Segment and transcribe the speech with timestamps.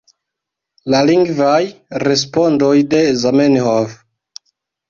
[0.93, 1.59] La lingvaj
[2.07, 3.95] respondoj de Zamenhof